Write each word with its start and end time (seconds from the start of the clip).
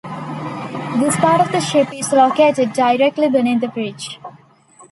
This 0.99 1.15
part 1.17 1.41
of 1.41 1.51
the 1.51 1.59
ship 1.61 1.93
is 1.93 2.11
located 2.11 2.73
directly 2.73 3.29
beneath 3.29 3.61
the 3.61 3.67
bridge. 3.67 4.17